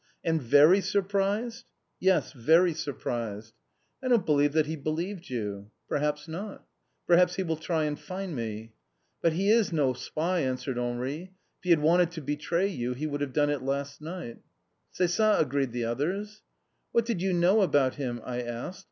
"And 0.23 0.41
very 0.41 0.81
surprised?" 0.81 1.65
"Yes, 1.99 2.31
very 2.31 2.73
surprised." 2.73 3.53
"I 4.01 4.07
don't 4.07 4.25
believe 4.25 4.53
that 4.53 4.65
he 4.65 4.75
believed 4.75 5.29
you." 5.29 5.69
"Perhaps 5.87 6.27
not." 6.27 6.65
"Perhaps 7.05 7.35
he 7.35 7.43
will 7.43 7.55
try 7.55 7.83
and 7.83 7.99
find 7.99 8.35
me?" 8.35 8.73
"But 9.21 9.33
he 9.33 9.51
is 9.51 9.71
no 9.71 9.93
spy," 9.93 10.39
answered 10.39 10.79
Henri. 10.79 11.33
"If 11.59 11.63
he 11.65 11.69
had 11.69 11.81
wanted 11.83 12.09
to 12.13 12.21
betray 12.21 12.65
you 12.65 12.95
he 12.95 13.05
would 13.05 13.21
have 13.21 13.31
done 13.31 13.51
it 13.51 13.61
last 13.61 14.01
night." 14.01 14.39
"C'est 14.91 15.05
ça!" 15.05 15.39
agreed 15.39 15.71
the 15.71 15.85
others. 15.85 16.41
"What 16.93 17.05
did 17.05 17.21
you 17.21 17.31
know 17.31 17.61
about 17.61 17.93
him?" 17.97 18.23
I 18.25 18.41
asked. 18.41 18.79